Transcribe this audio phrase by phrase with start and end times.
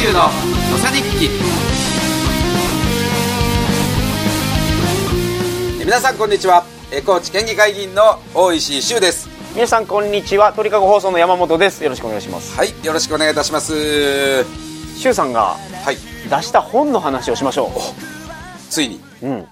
[0.00, 0.20] 集の
[0.72, 1.28] 土佐日記。
[5.78, 6.64] え皆さんこんにちは。
[6.90, 9.28] え高知県議会議員の大石修です。
[9.54, 10.54] 皆さんこんにちは。
[10.54, 11.84] 鳥かご放送の山本です。
[11.84, 12.56] よろしくお願いします。
[12.56, 14.44] はいよろしくお願いいたします。
[14.96, 15.96] シュウさんがはい。
[16.30, 17.70] 出した本の話をしましょ
[18.70, 19.02] ついに。
[19.22, 19.48] ううん。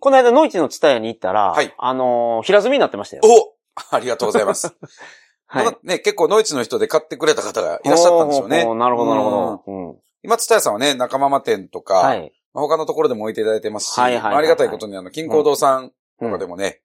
[0.00, 1.74] この間ノイチのツタヤに行ったら、はい。
[1.76, 3.22] あのー平積みになってましたよ。
[3.26, 3.52] お
[3.90, 4.74] ありがとうございます、
[5.52, 5.78] はい。
[5.82, 9.86] ね、結構ノイチの人で買ってくれた方がいらっしゃったんでしょうねなるほどなるほうん。
[9.86, 9.96] ど、うん。
[10.22, 12.32] 今、つたやさんはね、仲間マ店とか、はい。
[12.54, 16.80] まあ他のところでも置いていただいてますし、はいはいはいあありがたいことに、あの、金光堂さんとうんかでもね、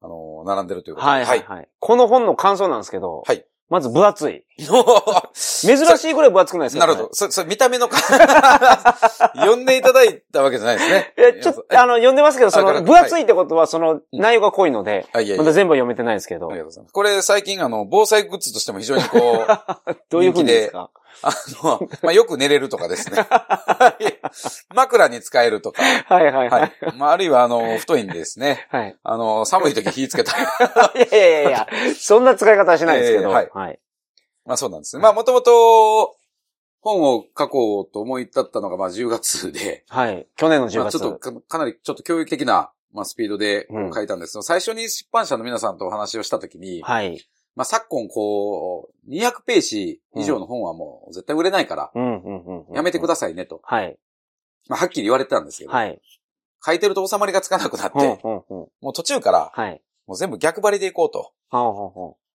[0.00, 1.12] あの、並んでるということで。
[1.12, 1.42] はいはい。
[1.42, 1.68] はい。
[1.78, 4.44] この本の感想なんですけど、はいまず分厚い。
[4.58, 4.68] 珍
[5.86, 7.08] 珍しいぐらい分厚くないですかなるほど。
[7.14, 7.96] そ、そ、見た目のか、
[9.34, 11.14] 呼んでいただいたわけじゃないですね。
[11.16, 15.42] え、ちょっと、あの、読んでますけど、その、分厚いってことは、その、内容が濃いので、あ、いやいや。
[15.42, 16.48] まだ全部は読めてないですけど。
[16.48, 16.92] ありが、とうございます。
[16.92, 20.90] これ最近あの、防災グッズとしても非常にこう、 どういうふうにですか？
[21.22, 23.26] あの、まあ、よく寝れるとかですね。
[24.74, 25.82] 枕に使えるとか。
[25.82, 26.96] はいはいははいい。。
[26.96, 28.66] まあ、あるいはあの、太いんでですね。
[28.70, 28.96] はい。
[29.02, 30.44] あの、寒い時火つけたり。
[31.10, 31.66] いやいやいや
[31.98, 33.78] そんな使い方はしないですけど、えーはいはい。
[34.44, 35.02] まあそうなんですね。
[35.02, 36.16] まあもともと、
[36.80, 40.26] 本を書こうと思い立ったのがまあ10月で、はい。
[40.36, 40.78] 去年の10月。
[40.78, 47.24] まあちょっとかかなりちょっと教育的な、まあ、スピードでうん書いたんですけど、最初に出版社の皆さんとお話をしたときに、はい。
[47.54, 51.92] まあ昨今こう、200ページ以上の本はもう絶対売れないから。
[52.74, 53.98] やめてくだささいねと、はい。
[54.68, 56.00] まあはっきり言われてたんですけど、はい。
[56.64, 58.20] 書いてると収まりがつかなくなって。
[58.22, 59.82] もう途中からはい。
[60.06, 61.32] もう全部逆張りでいこうと。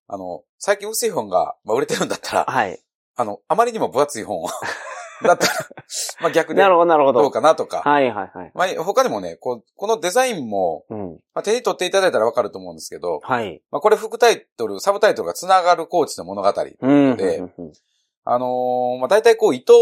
[0.10, 2.80] あの、最近薄い本が、まあ、売れてるんだったら、はい。
[3.16, 4.48] あの、あまりにも分厚い本を、
[5.24, 5.54] だったら、
[6.22, 7.32] まあ逆でなるほど、なるほどうど。
[7.32, 8.52] かなとか、はい、はい、はい。
[8.54, 11.12] まあ、他にもね、こう、このデザインも、うん。
[11.34, 13.62] まあ、手に取っていただいたらわかると思うんですけど、はい。
[13.72, 16.54] まあ、これ副タイトル、サブタイトルが繋がるコーチの物語。
[16.82, 17.18] うん。
[17.18, 17.74] でうんうん
[18.30, 19.74] あのーまあ、大体こう、糸、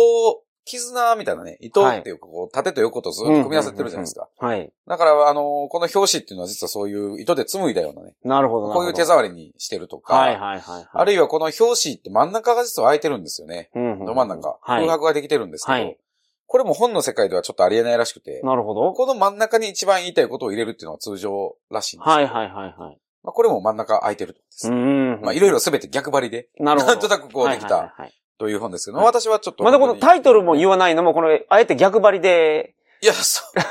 [0.66, 4.28] 絆みたいなね、糸っていうか、こう、縦と横とずっと組み合わせてるじゃないですか。
[4.40, 4.72] はい。
[4.88, 8.74] だから、あのーこの表紙っていうのは実はそういう糸で紡いだようなね、なるほど。
[8.74, 10.88] こういう手触りにしてるとか、はい、はい、はい。
[10.92, 13.70] あるいはこの表紙って真ん中が実は空いてるんですよね。
[13.76, 14.50] うんうんど真ん中。
[14.50, 14.88] はい空。
[14.88, 15.98] 白ができてるんですけど、はい
[16.48, 18.94] これも本の世界ではちょっとありえないらしくて、なるほど。
[18.94, 23.00] この真ん中に一番言いたいことを入れるっていうのは通常らしいんですはい、はい、はい、はい。
[23.24, 24.70] まあ、これも真ん中空いてるです。
[24.70, 25.22] うん。
[25.22, 26.94] まあ、いろいろすべて逆張りで、なるほど。
[26.94, 29.64] なんとなくこうできたはいという本ですけど、はい私はちょっと。
[29.64, 33.62] まだこのタイトルも言わないのも、この、あえて逆張りで、いや、そう。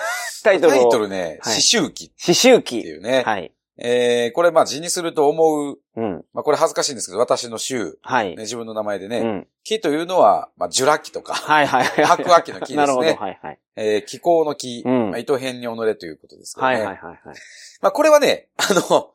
[0.44, 0.80] タイトルを。
[0.82, 2.91] タイトルね、はい詩集記っ刺繍てい記。
[2.92, 3.22] うね。
[3.25, 3.52] はい。
[3.76, 6.25] えー、これまあ字にすると思う、うん。
[6.32, 8.42] まあこれ恥ずかしいんですけど、私の集、はいね、。
[8.42, 9.47] 自分の名前でね、うん。
[9.64, 12.04] 木というのは、まあ、ジュラ紀とか、はいはいはい。
[12.04, 13.58] 白亜紀の木ですねなるほど、はいはい。
[13.76, 16.75] えー、気候の木、うんまあ、糸編に己ということですけどね。
[16.75, 17.36] はいはいはいはい。
[17.81, 19.10] まあこれはね、あの、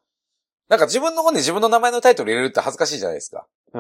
[0.68, 3.48] なんか自分の本で自分の名前のタイトル入れるって恥ずかしいじゃないですか。
[3.74, 3.80] おー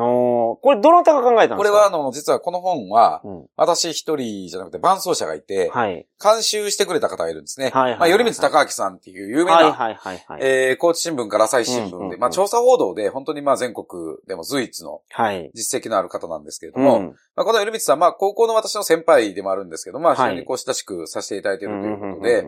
[0.61, 1.57] これどなたが考えたんですか？
[1.57, 3.47] これはあの、実はこの本は、うん。
[3.55, 6.05] 私一人じゃなくて伴奏者がいて、はい。
[6.21, 7.69] 監修してくれた方がいるんですね。
[7.69, 10.39] はいはいはいまあ、頼光高明さんっていう有名な、はいはいはいはい。
[10.41, 13.87] えー、高知新聞から朝日新聞で、うんうんうんまあ、調査報道で本当にまあ全国
[14.27, 15.49] でも随一のはい。
[15.53, 17.05] 実績のある方なんですけれども、うん。
[17.35, 22.41] まあ、この頼光さん、まあ、高校の私の先輩でもあるんですけど、まあ、非はい常にこう親しくさせていただいているということで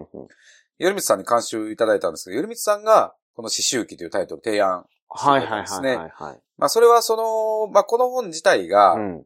[0.80, 4.86] 頼光さんに監修いただいたんですけど、頼光さんが、この詩集記というタイトルを提案
[5.16, 6.42] はいはいはいはいはい。
[6.58, 9.26] まあ、それはその、まあ、この本自体が、うん。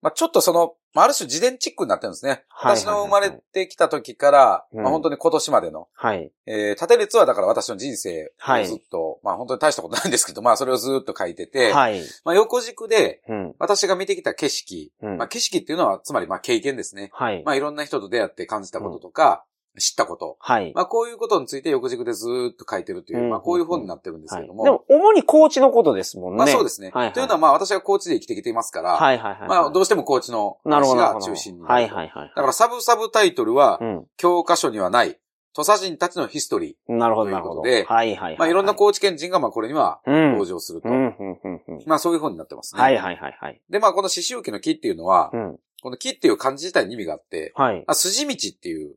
[0.00, 2.30] まあ、ちょっとその、まあ、ある種自伝チックになってるんですね。
[2.30, 6.32] はいはいはい私の生まれてきた時から、うんまあ、本当に今年までの、はい。
[6.46, 12.00] えー、縦列はだから私の人生はいをずっと、まあ、本当に大したことないんですけど、 まあ、それをずっと書いてて、はい。
[12.24, 13.54] まあ、横軸で、うん。
[13.58, 17.10] 私が見てきた景色、うんまあ、景色っていうのは、つまり、まあ、経験ですね。
[17.12, 17.42] はい。
[17.44, 19.44] まあ、いろんな人と出会って感じたこととか、
[19.78, 20.36] 知ったこと。
[20.40, 20.72] はい。
[20.74, 24.48] まあ、こういうことについて横軸でずーっと書いてるという、うんまあ、こういう本になってるんですけはい。
[24.48, 24.64] ども。
[24.64, 26.38] でも、主に高知のことですもんね。
[26.38, 26.90] まあ、そうですね。
[26.92, 29.48] はいはいというのは、まあ、私は高知で生きてきていますから、はいはいはい。
[29.48, 31.94] まあ、どうしても高知の話が中心になると。
[31.94, 32.28] はいはいはい。
[32.34, 34.06] だから、サブサブタイトルはう、ん。
[34.16, 35.18] 教科書にはない、
[35.54, 37.62] 土佐人たちのヒストリなるほどなるほど。
[37.62, 38.34] ということではいはいはい。
[38.36, 38.38] ー。
[38.38, 40.32] まあ、いろんな高知県人が、まあ、これにはうん。
[40.32, 40.88] 登場すると。
[40.88, 41.82] うん、うん、うん、うん。
[41.86, 42.80] まあ、そういう本になってますね。
[42.80, 43.60] はいはいはいはい。
[43.68, 45.58] で、まあ、この刺繍記の木っていうのは、うん。
[45.82, 47.78] この木っていう漢字自体に意味があって、はい。
[47.78, 48.94] まあ、筋道っていう、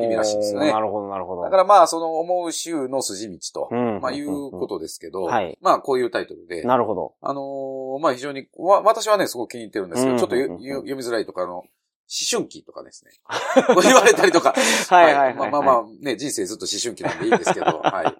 [0.00, 1.42] 意意味らしいんですよねなるほどなるほど。
[1.42, 4.00] だからまあ、その思う州の筋道と、うん。
[4.00, 7.14] まあ、いうことですけど、はいまあ、こういうタイトルで、なるほど。
[7.20, 11.64] あのーまあ、非常に、わ私はね、すごく気に入ってるんですけど、うんちょっと読みづらいとか、あの、
[12.08, 13.10] 思春期とかですね。
[13.82, 14.54] 言われたりとか。
[14.88, 15.34] はいはいはい。
[15.34, 18.16] まあまあまあ、ね、人生ずっと思春期なんでいいんですけど、 はい。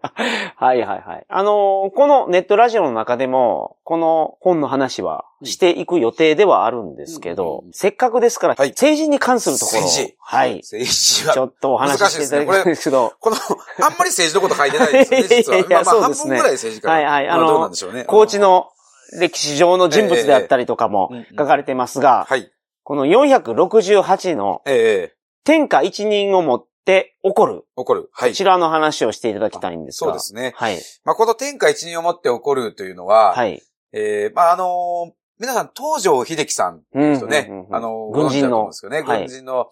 [0.57, 1.27] はいはいはい。
[1.29, 10.17] あのーこのネットラジオの中でも、この本の話はしていく予定ではあるんですけど、うんせっかくですから、はい政治に関するところを、政治。
[10.19, 10.57] はい。
[10.57, 15.59] 政治はちょっとお話ししていただきたいんですけど、この、あんまり政治のこと書いてないですよね、実は。
[15.59, 16.91] いやいやまあまあ、半分ぐらい政治家。
[16.91, 18.05] はいはいあのまどうなんでしょうね。
[18.05, 18.69] 高知の
[19.13, 22.51] 歴史上の人物であったりとかもええええ書かれてますが、はい。
[22.87, 27.65] この468のええ天下一人をもって起こる。
[27.77, 28.11] 起こる。
[28.13, 28.37] はいこ。
[28.37, 30.11] ちらの話をしていただきたいんですが。
[30.11, 30.53] そうですね。
[30.55, 30.79] はい。
[31.05, 33.61] まあ、この天下一人をもって起こるというのは、はい。
[33.93, 39.67] ええまあ、あのー皆さん、東条秀樹さんうん人ね、うんうんうんあのー、軍人のですけどね、はい軍人の、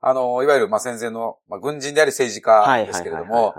[0.00, 2.82] あのーいわゆる、まあ、戦前の、まあ、軍人であり政治はい。
[2.82, 3.54] 家ですけれども、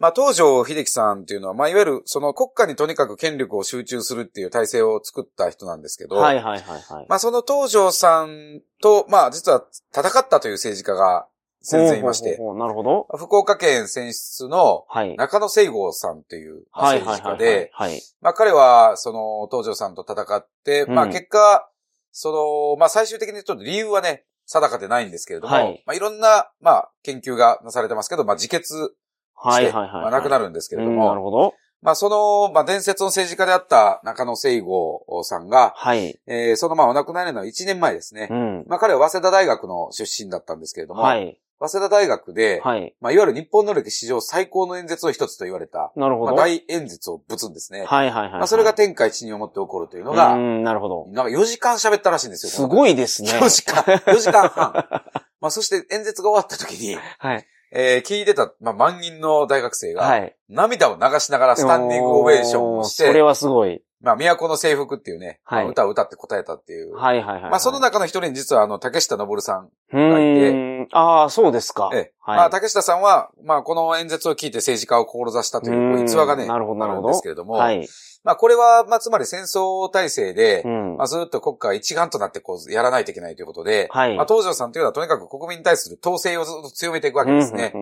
[0.00, 7.06] まあ、東条秀樹さんっていうのは、まあ、いわゆる、その国家にとにかく権力を集中するっていう体制を作った人なんですけど、はいはいはいはい。
[7.08, 11.26] まあ、その東条さんと、まあ、実は戦ったという政治家が
[11.62, 13.06] 戦前いまして、なるほど。
[13.16, 15.16] 福岡県選出のはい。
[15.16, 18.00] 中野聖郷さんという政治家で、はい。
[18.20, 21.68] まあ彼は、その、東条さんと戦って、うんまあ結果、
[22.12, 29.72] その、まあ最終的にちょっと理由はね、定かでないんですけれども、はいまあいろんな、まあ研究がなされてますけど、まあ自決して。
[29.72, 31.54] まあ亡くなるるんですけれどなるも、ほど。
[31.82, 36.18] まあその、まあ伝説の政治家であった中野聖郷さんが、はい。
[36.26, 38.28] えーそのまあお亡くなりの1年前ですね。
[38.30, 38.64] うん。
[38.66, 41.38] まあ彼は早稲田大学の出身だったんですけれども、はい。
[41.60, 42.94] 早稲田大学で、はい。
[43.00, 46.34] まあいわゆる日本の歴史上最高の演説の一つと言われた、まあなるほど。
[46.34, 47.84] はい大演説をぶつんですね。
[47.84, 48.32] はいはいはい。
[48.32, 51.06] まあそれが天下一人をもって起こるというのが、うん、なるほど。
[51.08, 52.52] なんか4時間喋ったらしいんですよ。
[52.52, 53.30] すごいですね。
[53.32, 54.72] 4時間、4時間半。
[55.40, 57.46] まあそして演説が終わった時に、はい。
[57.70, 60.36] えー聞いてた、まあ万人の大学生が、はい。
[60.48, 63.82] 涙を流しながらスタンディングオベーションをして、それはすごい。
[64.00, 66.94] まあ都の制服っていうね、はいまあ歌を歌って答えたっていう。
[66.94, 67.50] はいはいはい。
[67.50, 69.70] まあその中の一人に実はあの、竹下登さん。
[69.92, 70.88] うーん。
[70.92, 71.90] ああ、そうですか。
[71.92, 72.36] ええはい。
[72.36, 77.88] まあ竹下さんは、まあこの演説を聞いて政治家を志したという逸話がね、うんなるほどなるほどですけれども、はい。
[78.22, 81.04] まあこれは、まあつまり戦争体制で、うんま。
[81.04, 87.72] あ、ずっと国家一丸となってこう、やらないといけないということで、はいまあ、東条さんというのはとにかく国民に対する統制をずっと強めていくわけですね。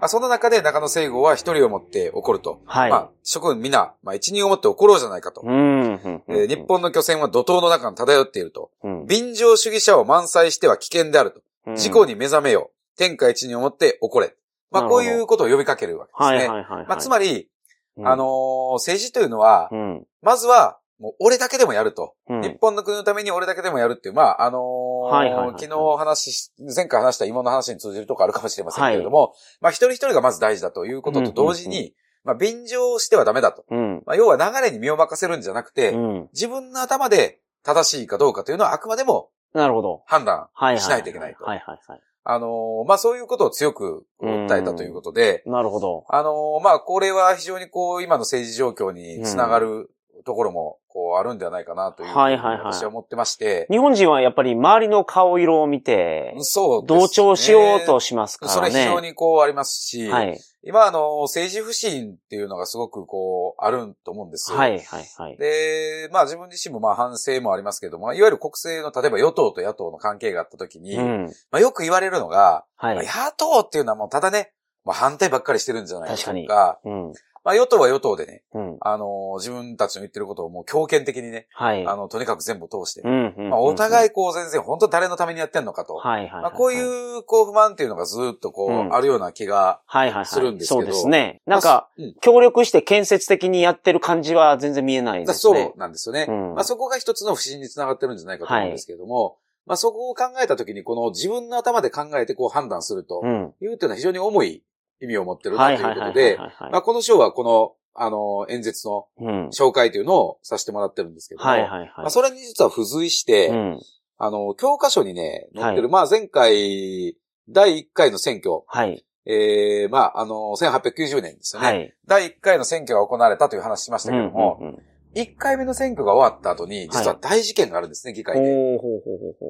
[0.00, 2.60] まあ、その中で中野聖郷は一人をもって起こると。
[2.64, 2.90] はい。
[2.90, 5.42] まあ、諸君皆、まあ、一人をもって起ころうじゃないかと。
[5.44, 8.70] うんえー日本の巨船は怒涛の中に漂っていると。
[8.82, 11.35] うん便乗主義者を満載しては危険である
[11.74, 12.98] 事故に目覚めよう。
[12.98, 14.34] 天下一人をもって起これ。
[14.70, 16.36] まあ、こういうことを呼びかけるわけですね。
[16.38, 16.86] はいはいはいはい。
[16.86, 17.48] まあ、つまり、
[17.96, 20.06] うんあのー政治というのは、うん。
[20.22, 22.14] まずは、もう俺だけでもやると。
[22.28, 24.60] うん日本の国のために俺だけでもやるっていう、まあ、あのー
[25.06, 31.92] はいはいはいはい昨日話し、前回話した芋の話に通じるとこあるかもしれませんけれども、まあ、一人一人がまず大事だということと同時に、うんうん
[32.24, 33.64] まあ、便乗してはダメだと。
[33.70, 34.02] うん。
[34.04, 36.28] まあ、要は流れに身を任せるんじゃなくて、うん。
[36.32, 40.02] 自分の頭で正しいかどうかというのはあくまでもなるほど。
[40.06, 40.48] 判断。
[40.78, 42.00] しないといけないとはいはいはい。
[42.28, 46.04] あのーまあ、そういうことを強く訴えたということで、なるほど。
[46.08, 49.90] あのーまあ、これは非常にこう、今の政治状況につながる
[50.24, 58.56] ところも、こう、あるんではないかなというはいはいはい私は思ってまして、日本人はやっぱり周りの顔色を見て、そうね同調しようとしますからね。
[58.56, 60.40] それ非常にこうありますし、はい。
[60.64, 64.58] 今あの、政治不信っていうのがすごくこう、あると思うんですよ。
[64.58, 65.36] はいはいはい。
[65.36, 71.32] で、まあ自分自身もまあ反省もありますけども、いわゆる国政の例えば与党と野党の関係があった時に、うん。
[71.50, 72.96] まあよく言われるのが、はい。
[72.96, 73.02] 野
[73.36, 74.52] 党っていうのはもうただね、
[74.86, 77.12] まあ反対ばっかりしてるんじゃないかとか、確かうん。
[77.44, 78.76] まあ与党は与党でね、うん。
[78.80, 81.86] あの、自分たちの言ってることをもう強権的にね、はい。
[81.86, 83.50] あの、とにかく全部通して、うんうん。
[83.50, 85.94] まあお互い、いこう全然本当誰のためにやってんのかと。
[85.94, 86.42] はいはいはい。
[86.42, 90.26] まあこういうこう不満っていうのがずっとこう、うんあるような気が、はいはいはい。
[90.26, 91.40] するんですけどそうですね。
[91.46, 91.88] なんか、
[92.20, 95.72] 協力して建設的にやってる感じは全然見えないですそね。
[95.72, 96.26] うなんですよね。
[96.28, 103.54] うんまあそこが一つの不信につながってるんじゃないかと思うんですけれども、まあそこを考えたときにこの自分の頭で考えてこう判断するとうん。
[103.60, 104.62] いうっていうのは非常に重い
[105.00, 106.38] 意味を持ってるはないとはいいうことで、
[106.82, 109.48] この章はこの、あの、演説のうん。
[109.48, 111.88] 紹介というのをさせてもらってるんですけども、はいはいはい。
[111.96, 113.80] まあそれに実は付随して、うん。
[114.18, 117.16] あの、教科書にね、載ってる、はいまあ前回、
[117.48, 119.04] 第1回の選挙、はい。
[119.28, 121.66] ええまあ、あの、1890年ですよね。
[121.66, 121.94] はい。
[122.06, 124.82] 第1回の選挙が行われたという話しましたけども、うんうんうん
[125.16, 128.78] 1回目の選挙が終わった後に、実は大事件があるんですね、議会で。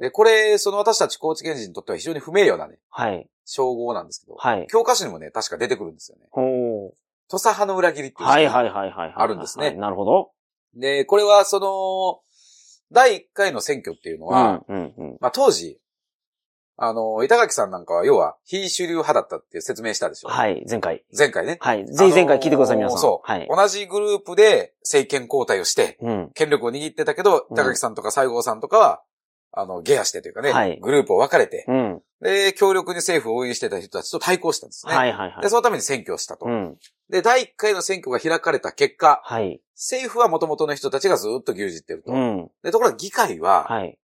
[0.01, 3.29] で、これ、その私たち高知県人にとっては非常に不名誉なね、はい。
[3.45, 4.67] 称号なんですけど、はい。
[4.69, 6.29] 教科書にもね、確か出てくるんですよね。
[7.29, 8.29] 土佐派の裏切りっていう。
[8.29, 9.15] はいはいはいはいはい。
[9.17, 10.31] あるんですねなるほど。
[10.75, 12.21] で、これはその、
[12.93, 14.63] 第1回の選挙っていうのは。
[15.21, 15.81] まあ当時、
[16.79, 20.29] あの、板垣さんなんかは要は非主流派だったって説明したでしょ？
[20.29, 21.05] はい、前回。
[21.17, 21.57] 前回ね。
[21.61, 21.87] はい。
[21.87, 22.99] ぜひ前回聞いてください、皆さん。
[22.99, 23.31] そう。
[23.31, 23.49] はい。
[23.49, 26.31] 同じグループで政権交代をして、うん。
[26.35, 29.03] 権力を握ってたけど、うん板垣さんとか西郷さんとかは、
[29.53, 32.03] あの、ゲアしてというかね、はいグループを分かれて、うん。
[32.21, 34.95] で、強力に政府を応援してた人たちと対抗したんですね。
[34.95, 35.49] はいはいはいで、。
[35.49, 36.45] そのために選挙をしたと。
[36.45, 36.77] うん。
[37.09, 39.63] で、第1回の選挙が開かれた結果、はい。
[39.75, 42.13] 政府は元々の人たちがずっと牛耳ってると。
[42.13, 42.51] うん。
[42.63, 43.99] で、ところが議会ははい。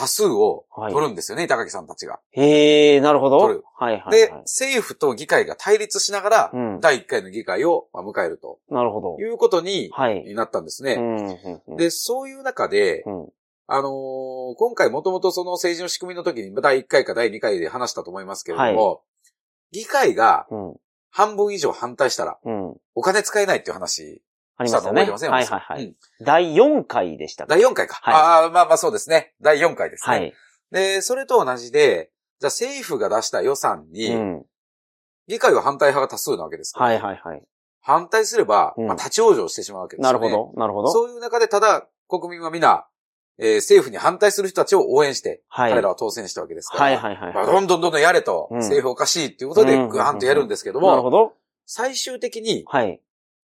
[0.00, 2.20] 多数をはい取るんですよね、板垣さんたちが。
[2.30, 3.38] へえ、なるほど。
[3.40, 4.18] 取るはいはいはい。
[4.18, 9.16] で、政府と議会が対立しながら、うん第1回の議会をまあ迎えるとなるほど。
[9.20, 10.32] いうことにはい。
[10.34, 10.94] なったんですね。
[10.94, 11.76] うんうんうん。
[11.76, 13.28] で、そういう中で、うん。
[13.66, 19.02] あのー今回もともとその政治の仕組みの時に第1回か第2回で話したと思いますけれども、
[19.70, 20.74] 議会がうん。
[21.12, 22.76] 半分以上反対したらうん。
[22.94, 24.22] お金使えないっていう話
[24.60, 25.00] ありましたね。
[25.02, 25.84] はいはいはい。
[25.86, 27.98] うん第4回でしたか第4回か。
[28.02, 29.34] はいああ、まあまあそうですね。
[29.40, 30.16] 第4回ですね。
[30.16, 30.34] はい。
[30.70, 34.44] で、それと同じで、じゃあ政府が出した予算うに、ん。
[35.28, 37.42] 議会は反対派が多数なわけですから、はいはいはい。
[37.80, 40.18] 反対すれば、うんまあ、立ち往生してしまうわけですよね。
[40.18, 40.60] なるほど。
[40.60, 40.90] なるほど。
[40.90, 42.86] そういう中で、ただ、国民は皆、
[43.38, 45.70] えー政府に反対する人たちを応援して、はい。
[45.70, 47.54] 彼らは当選したわけですから、はいはいはいまあ、はい。
[47.54, 51.32] どんどんどんどんやれと、うん政府おかしいっていうことで、うんぐわんとやるんですけども、なるほど。
[51.64, 53.00] 最終的にはい。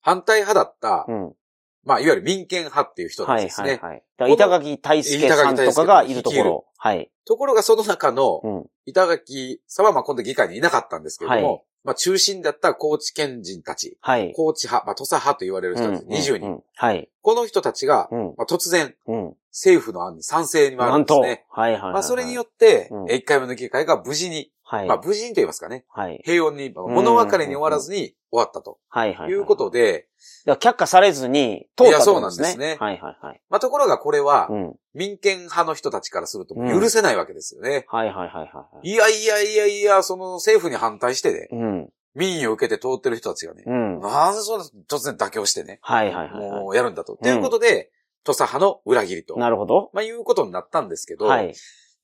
[0.07, 1.35] 反対派だった、うん。
[1.83, 3.71] まあ、いわゆる民権派っていう人ですね。
[3.71, 4.03] はいはい。
[4.17, 6.65] だから板垣大輔さんとかがいるところ。
[6.79, 7.11] はい。
[7.25, 8.67] ところがその中のう、ん。
[8.87, 14.33] 板垣さんはまあ今度議会にいなかったんですけれども、はいまあ中心だった高知県人たち、はい。
[14.35, 17.09] 高知派、まあ土佐派と言われる人たち20人、うんうんうんはい。
[17.23, 18.35] この人たちが、うん。
[18.37, 19.35] まあ、突然うん。
[19.51, 21.05] 政府の案に賛成に回るなん。
[21.05, 21.45] ですね。
[21.51, 21.93] はいはいはいはい。
[21.95, 24.89] まあそれによって、うんえ1回目の議会が無事に、はい。
[24.89, 26.21] まあ無事にと言いますかね、はい。
[26.25, 29.31] 平穏に、まあ物別れに終わらずに終わったとはいはい。
[29.31, 30.09] いうことで、
[30.45, 31.91] だから却下されずに通ったとですね。
[31.91, 33.41] いやそうなんですねはいはいはい。
[33.49, 34.75] まあところがこれはうん。
[34.97, 37.85] 民権派の人たちからすると許せないわけですよね。
[37.89, 38.91] はいはいはいはい。
[38.91, 41.93] いやいやいやいや、その政府に反対してね、うん。
[42.15, 44.01] 民意を受けて通ってる人たちがね、うん。
[44.01, 47.17] なぜそんな突然妥協してね、はいはいはいはもうやるんだと。
[47.17, 47.91] ということで、
[48.25, 49.39] 土佐派の裏切りとい。。
[49.39, 49.91] なるほど。
[49.93, 51.55] まあいうことになったんですけど、はい。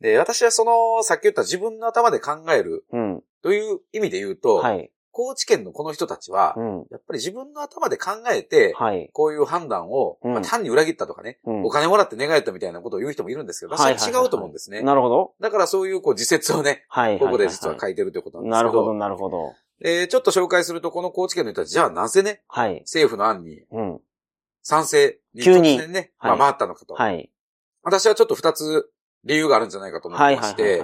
[0.02, 3.22] で、私はその、さっき言った自分の頭で考えるうん。
[3.40, 4.90] という意味で言うと、はい。
[5.14, 6.86] 高知県のこの人たちは、うん。
[6.90, 9.10] やっぱり自分の頭で考えて、はい。
[9.12, 14.82] こういう判断を、うんまあ、単に裏切ったとかね、うんお金もらって願えたみたいなことを言う人もいるんですけど、私ははいはいはいはい違うと思うんですね。
[14.82, 15.34] なるほど。
[15.38, 17.18] だからそういうこう自説をね、はい。
[17.20, 19.52] ここで実は書いてるということなんですけど、なるほど、なるほど。
[19.84, 22.80] えーちょっと紹介すると、この高知県の人たち、じゃあなぜね、はい。
[22.80, 24.00] 政府の案にうん。
[24.62, 26.94] 賛成に急にね、はいまあ、回ったのかと。
[26.94, 27.30] はい。
[27.82, 28.90] 私はちょっと二つ
[29.24, 30.82] 理由があるんじゃないかと思ってまして。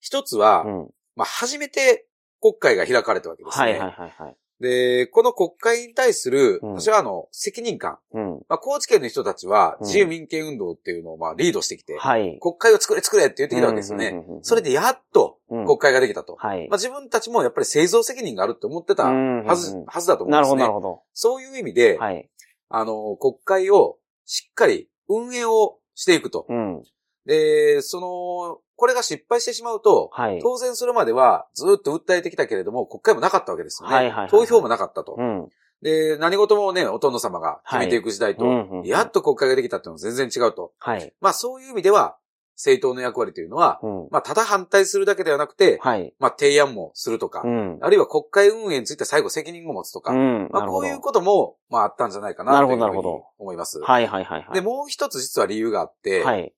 [0.00, 0.90] 一つは、うん。
[1.14, 2.06] まあ、初めて
[2.40, 3.64] 国会が開かれたわけですね。
[3.64, 4.36] はいはいはいはい。
[4.60, 7.98] で、この国会に対する、うん私はあの、責任感。
[8.12, 8.30] うん。
[8.48, 12.38] まあ、高知県の人たちは、うん自由民権運動っていうのをまあ、リードしてきて、はい。
[12.40, 14.08] 国会を作れ作れって言ってきたわけですよね。
[14.08, 16.36] うんうんうんうんそれでやっとうん国会ができたと。
[16.36, 16.68] はい。
[16.68, 20.62] まあ、自分たちもやっぱり製造責任があるって思ってたうんはず、うんうんはずだと思うんなるほど、ですね。
[20.62, 21.02] なるほど。
[21.12, 22.28] そういう意味で、はい。
[22.68, 26.46] あの、国会をしっかり運営をしていくと。
[26.48, 26.82] うん。
[27.26, 30.38] で、その、これが失敗してしまうと、はい。
[30.40, 33.94] 当然それまではずっと訴えてきたけれども、国会もなかったわけですよね。
[33.94, 35.16] はいはいはいはい投票もなかったと。
[35.18, 35.48] うん。
[35.82, 40.72] で、何事もね、お殿様が決めていく時代と、はいうんうんうんやっと国会ができたっていうのは全然違うと。
[40.78, 41.12] はい。
[41.20, 42.16] まあそういう意味では、
[42.54, 44.08] 政党の役割というのは、うん。
[44.10, 46.14] まあただ反対するだけではなくて、はい。
[46.18, 47.78] まあ提案もするとか、うん。
[47.82, 50.48] あるいは国会運営について最後責任を持つとか、うん。
[50.50, 50.66] まあ。
[50.66, 53.80] こういうことも、まああったんじゃないかなというふうに思います。
[53.80, 54.54] はいはいはいはい。
[54.54, 56.54] で、もう一つ実は理由があって、はい。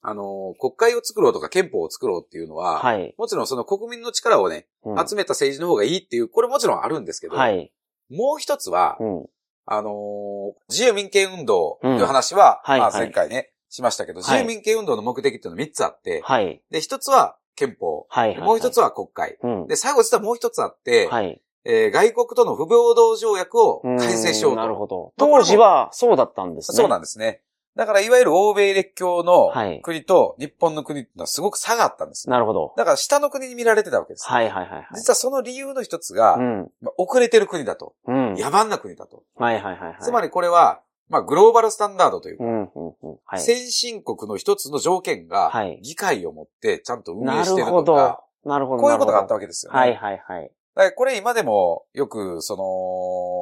[0.00, 3.14] あの、国会を作ろうとか憲法を作ろうっていうのは、はい。
[3.18, 7.72] もちろんその国民の力をね、うん集めた政治の方がいいっていう、これもちろんあるんですけど、はい。
[8.10, 9.26] もう一つは、うん。
[9.66, 16.62] あのー自由民権運動という話は、まあうんはいはい前回ね、しましたけど、自由民権運動の目的っていうのは3つあって、はい。
[16.70, 18.40] で、一つは憲法、はいはい。
[18.40, 19.36] もう一つは国会。
[19.42, 19.66] うん。
[19.66, 21.42] で、最後実はもう一つあって、はい。
[21.64, 24.54] えー外国との不平等条約を改正しようと。
[24.54, 25.12] んなるほど。
[25.18, 26.76] 当時はそうだったんですね。
[26.76, 27.42] そうなんですね。
[27.76, 32.28] だから、いわゆる欧米列強のはい国と日本の国ってのはすごく差があったんです。
[32.28, 32.74] なるほど。
[32.76, 34.26] だから、下の国に見られてたわけです。
[34.26, 34.86] はいはいはいはい。
[34.94, 36.70] 実はその理由の一つが、うん。
[36.80, 37.94] まあ遅れてる国だと。
[38.06, 38.34] うん。
[38.34, 39.22] 野蛮な国だと。
[39.36, 39.96] はいはいはいはい。
[40.00, 42.68] つまりこれは、まあ、グローバルスタンダードというか、うん、うん、
[43.02, 43.16] うん。
[43.24, 43.40] はい。
[43.40, 48.24] 先進国の一つの条件がはい、議会を持ってちゃんと運な営してるるほどとか、。
[48.44, 48.82] なるほど。
[48.82, 49.78] こういうことがあったわわけですよね。
[49.78, 50.50] はいはいはい。
[50.78, 52.56] だからこれ今でもよく、そ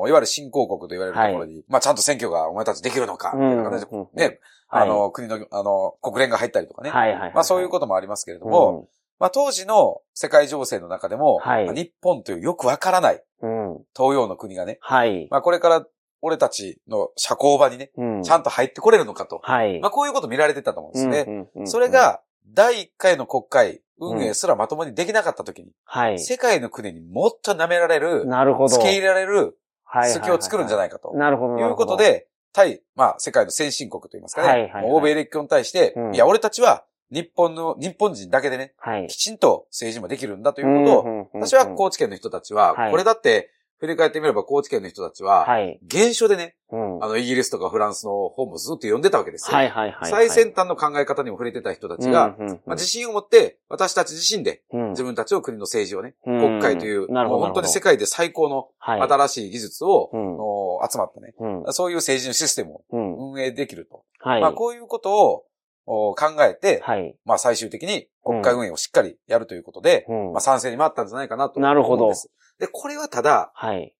[0.02, 6.88] の、いわゆる新興国と言われるところに、まあちゃんと選挙がお前たちできるのか、みたいな形で、うんはいあの、国の、あの、国連が入ったりとかね。
[6.88, 7.34] はいはいはい。
[7.34, 8.88] まあそういうこともありますけれども、
[9.18, 13.74] まあ当時の世界情勢の中でも、はいまあ日本というよくわからないうん。
[13.74, 13.84] うん。
[13.94, 15.28] 東洋の国がね、はい。
[15.30, 15.86] まあこれから
[16.22, 18.22] 俺たちの社交場にね、うん。
[18.22, 19.40] ちゃんと入ってこれるのかと。
[19.42, 19.78] はい。
[19.80, 21.24] まあこういうこと見られてたと思うんですね。
[21.28, 26.18] うんうんうんそれ、が、第1回の国会運営すらまともにできなかった時に、はい。
[26.18, 28.68] 世界の国にもっと舐められる、なるほど。
[28.68, 31.12] 付け入れられるはい隙を作るんじゃないかと。
[31.14, 31.58] なるほど。
[31.58, 39.16] いうこと、で、対、まあ、世界の先進国といいますかね、はいはいはい欧米列強に対して、うんいや、俺たちは日本の、日本人だけでね、はいき。
[39.16, 45.78] ちんと政治もできるんだということを、を私は高知県の人たちは、はいこれだって、振り返ってみれば高知県の人たちは、はい。
[45.90, 47.04] 原書でね、うん。
[47.04, 49.56] あの、イギリスとかフランスの本もずっと読んでたわけですよ。
[49.56, 50.10] はいはいはい。
[50.10, 59.00] 最先端の考え方にも触れてた人たちが、うんうんうんまあ、自信を持って、私たち自身で、うん自分たちの国の政治をね、うん国会という、なるほどもう本当に世界で最高のはい。
[59.00, 61.72] 新しい技術を、うんの集まったね、うん。
[61.72, 63.32] そういう政治のシステムをうん。
[63.32, 64.04] 運営できると。
[64.20, 64.40] はい。
[64.40, 65.44] まあ、こういうことを、
[65.86, 67.16] 考えて、はい。
[67.24, 72.30] まあ最終的に国会運営をしっかりやるということで、うんまあ賛成に回ったんじゃないかなとなるほど思うんです。
[72.58, 73.94] で、これはただ、はい。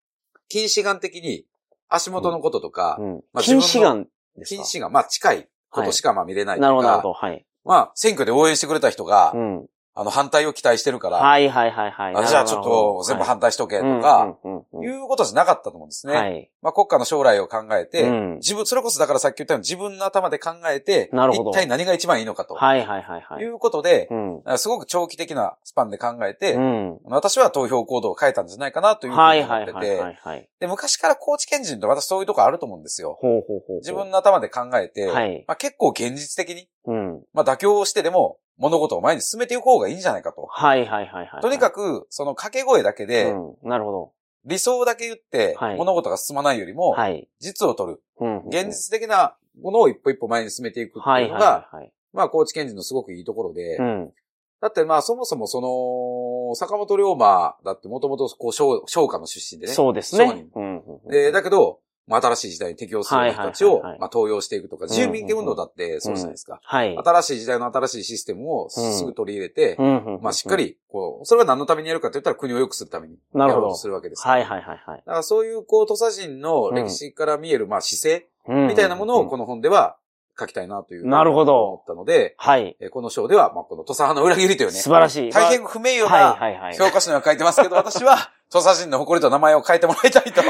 [0.48, 1.44] 近視眼的に
[1.88, 3.14] 足元のこととか、うん。
[3.32, 4.56] まあ近視眼ですか？
[4.56, 7.12] 近視眼、まあ近いことしかまあ見れないとか、なるほど、なるほど。
[7.14, 7.46] はい。
[7.64, 9.66] まあ選挙で応援してくれた人が、うん。
[9.98, 12.14] あの反対を期待してるから、はいはいはいはい。
[12.14, 14.36] あじゃあちょっと全部反対しとけとか、
[14.82, 16.14] いうことじゃなかったと思うんですね。
[16.14, 16.50] はい。
[16.60, 22.54] まあ国家の将来を考えて、うん自分、それこそだからさっき言ったように自分の頭で考えて、なるほど一体何が一番いいのかと。
[22.54, 23.48] はいはいはいはいい。
[23.48, 24.58] うことで、うん。
[24.58, 26.98] すごく長期的なスパンで考えて、うん。
[27.04, 30.48] 私は投票行動を変えたんじゃないかなというふうはいに思ってはいはいはて、いはい。
[30.60, 33.16] で、昔から高知県人と私そういうとこあると思うんですよ。
[33.18, 33.76] ほうほうほう。
[33.78, 37.22] 自分の頭で考えて、はいまあ、結構現実的に、うん。
[37.32, 40.46] まあ、妥協をしてでも物事を前に進めていく方がいいんじゃないかと。
[40.50, 41.42] はいはいはいはい。
[41.42, 43.68] とにかく、く、その掛け声だけで、うん。
[43.68, 44.12] なるほど。
[44.44, 47.28] 理想だけ言ってはい物事が進まないよりも、はい。
[47.40, 48.02] 実を取る。
[48.20, 48.38] うん。
[48.46, 51.92] 現実的なものを一歩一歩前に進めていくってはいいうのが、はいはい。
[52.12, 54.12] まあ、高知県人のすごくいいところで、うん。
[54.60, 59.72] だってまあ、そもそもその、坂本龍馬だってもともとこう、商商家の出身でね。
[59.72, 60.60] そうです商ね人。
[60.60, 61.10] うんうんうん。
[61.10, 66.60] で、だけど、まあ、新しい時代に適応する人たちをまあ、登用していくとか、ん住民権運動だってそうじゃないですか。
[66.62, 66.96] はい。
[66.96, 69.76] 新しい時代の新しいシステムをすぐ取り入れて、
[70.22, 70.56] まあ、しっか。
[70.56, 74.98] り、こう、それは何のためにやるかって言ったら国を良くするためになるほどやろうとするわけですはいはいはいはい。
[74.98, 79.96] だからそういう、こう、土佐人の歴史から見える、まあ、姿勢みみたいなものをこの本では
[80.38, 81.06] 書きたいなという。
[81.06, 82.76] なるほど思ったので、はい。
[82.80, 85.32] えーこの章では、まあ、この土佐派の裏切りというね、素晴らしい。
[85.32, 86.76] 大変不名誉はいなはいはい。
[86.76, 90.40] 教科書には書いてますけど、私は、土佐人の誇りと名前を変えてもらいたいと。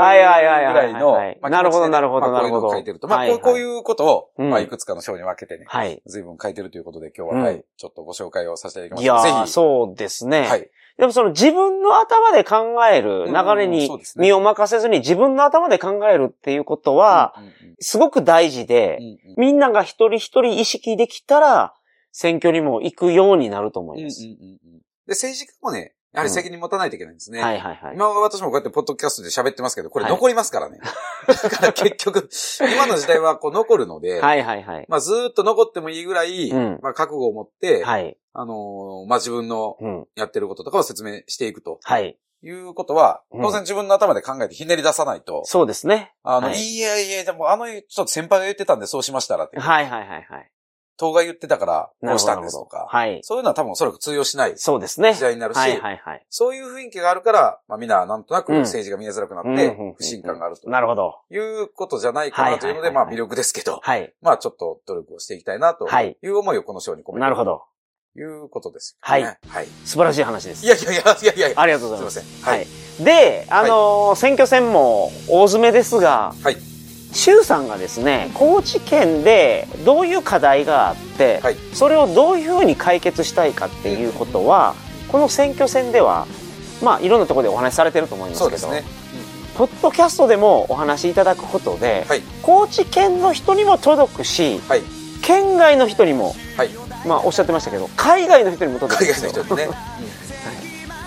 [0.00, 3.08] はいはいはいはいぐらいのなるほど気持ちでねなるほどまあこういうのなるほどを書いてると。
[3.08, 6.00] まあ、こういうことを、うんまあ、いくつかの章に分けてね、はい。
[6.06, 10.46] 随分書いてるということで、今日は、うんはい、ちょっとご紹介をさせていただきますぜひ、そうですね。
[10.46, 10.70] はい。
[10.96, 17.34] でもその自分の頭で考える流れうんに身を任せずに自分の頭で考えるっていうことは、
[17.78, 18.98] すごく大事で、
[19.36, 21.74] みんなが一人一人意識できたら、
[22.12, 24.24] 選挙にも行くようになると思います。
[24.24, 27.40] うんうんうんうんで、政治家もね、やはり責任持たないといけないんですね。
[27.40, 27.94] はいはいはい。
[27.94, 30.78] 今私もこうやってポッドキャストで喋ってますけど、これはい残りますからね。
[31.26, 32.28] だから結局、
[32.74, 34.86] 今の時代はこう残るので、はいはいはい。
[34.88, 38.16] まあずーっと残ってもいいぐらい、うんまあ覚悟を持って、はい。
[38.32, 40.06] あのーまあ自分のうん。
[40.16, 42.18] やってることとかを説明していくとはい。
[42.42, 46.14] いうことは、うん当然自分の頭で考えてひねり出さないと、そうですね。
[46.22, 50.50] あの、はいい、やいや、でもあの、ちょっと先輩が言ってたんでそうしましたらって、はいはいはいはい。
[51.00, 53.20] 党が言ってたからこうしたんですとか、はい。
[53.22, 55.14] そういうのは多分おそらく通用しないそうですね。
[55.14, 56.26] 時代になるし、はいはいはい。
[56.28, 61.16] そういう雰囲気があるから、まあみんななんとなくうん政治が見えづらくなって不信感があるとなるほど。
[61.30, 64.12] いうことじゃないかなというので、まあ魅力ですけど、はい。
[64.20, 67.62] まあちょっと努力をしていきたいなとはいいう思いをこの章に込めてなるほど。
[68.16, 69.38] いうことですよはいね。
[69.48, 69.66] はい。
[69.84, 70.66] 素晴らしい話です。
[70.66, 71.00] いやいやいや、
[71.34, 72.20] いやいやありがとうございます。
[72.20, 72.56] すいません。
[72.56, 72.66] はい。
[73.04, 76.69] で、あのー選挙戦も大詰めですが、はい。
[77.12, 84.74] 周さんがですね、高知県でどういう課題があって、はいそれをどういうふうに解決したいかっていうことは、
[85.08, 86.26] この選挙戦では、
[86.82, 88.84] まあいろんなところでお話しされてると思いますけど、ね。
[89.56, 92.22] ポッドキャストでもお話しいただくことで、はい。
[92.42, 94.82] 高知県の人にも届くし、はい。
[95.22, 96.70] 県外の人にも、はい。
[97.06, 99.32] まあおっしゃってましたけど、海外の人にも届く海んですよ。
[99.32, 99.76] 外の人にね。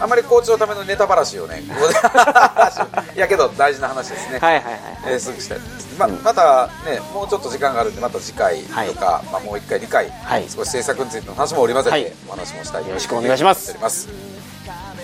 [0.03, 4.39] あまり校長のためのネタばらしをね、 ここでいやけど大事な話ですね。
[4.39, 4.75] はいはいはい。
[5.07, 5.59] えーすぐしたい。
[5.97, 13.77] ま、うんまたね、もうちょっと時間があるんで、また次回はいとか、まあもう一回、二回、はい少し制作についての話も織り交はいぜて、お話もしたいとよろしくお願いします。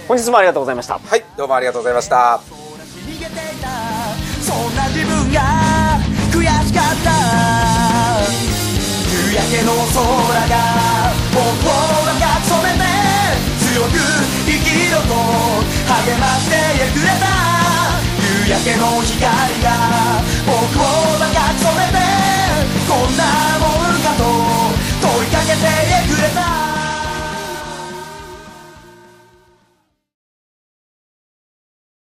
[0.10, 0.96] 本日もありがとうございました。
[0.96, 2.42] はい、どうもありがとうございました。
[4.42, 5.42] そんな自分が
[6.34, 7.12] 悔しかった
[9.08, 12.59] 夕焼けの空が僕を赤く
[13.70, 13.90] 強く
[14.48, 16.56] 生きろと励まして
[16.92, 17.30] くれた。
[18.18, 19.22] 夕焼けの光
[19.62, 19.68] が
[20.46, 20.84] 僕を
[21.20, 22.00] 抱き染めて
[22.90, 23.22] こんな
[23.60, 24.24] もんかと
[25.02, 25.62] 問いかけて
[26.12, 26.69] くれた。